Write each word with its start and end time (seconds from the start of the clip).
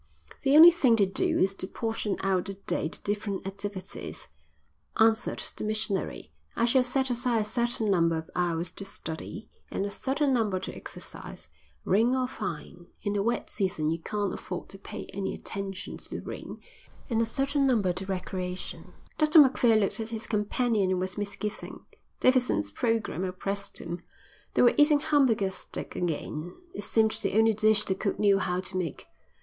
"The 0.41 0.55
only 0.55 0.71
thing 0.71 0.95
to 0.95 1.05
do 1.05 1.37
is 1.37 1.53
to 1.53 1.67
portion 1.67 2.17
out 2.21 2.45
the 2.45 2.55
day 2.55 2.89
to 2.89 3.01
different 3.03 3.45
activities," 3.45 4.29
answered 4.99 5.43
the 5.55 5.63
missionary. 5.63 6.31
"I 6.55 6.65
shall 6.65 6.83
set 6.83 7.11
aside 7.11 7.37
a 7.37 7.43
certain 7.43 7.85
number 7.91 8.17
of 8.17 8.31
hours 8.35 8.71
to 8.71 8.83
study 8.83 9.47
and 9.69 9.85
a 9.85 9.91
certain 9.91 10.33
number 10.33 10.59
to 10.61 10.75
exercise, 10.75 11.49
rain 11.85 12.15
or 12.15 12.27
fine 12.27 12.87
in 13.03 13.13
the 13.13 13.21
wet 13.21 13.51
season 13.51 13.91
you 13.91 13.99
can't 13.99 14.33
afford 14.33 14.69
to 14.69 14.79
pay 14.79 15.05
any 15.13 15.35
attention 15.35 15.97
to 15.97 16.09
the 16.09 16.21
rain 16.21 16.59
and 17.07 17.21
a 17.21 17.25
certain 17.27 17.67
number 17.67 17.93
to 17.93 18.07
recreation." 18.07 18.93
Dr 19.19 19.37
Macphail 19.39 19.77
looked 19.77 19.99
at 19.99 20.09
his 20.09 20.25
companion 20.25 20.97
with 20.97 21.19
misgiving. 21.19 21.85
Davidson's 22.19 22.71
programme 22.71 23.23
oppressed 23.23 23.77
him. 23.79 24.01
They 24.55 24.63
were 24.63 24.73
eating 24.79 25.01
Hamburger 25.01 25.51
steak 25.51 25.95
again. 25.95 26.55
It 26.73 26.83
seemed 26.85 27.11
the 27.11 27.37
only 27.37 27.53
dish 27.53 27.85
the 27.85 27.93
cook 27.93 28.17
knew 28.17 28.39
how 28.39 28.61
to 28.61 28.75
make. 28.77 29.05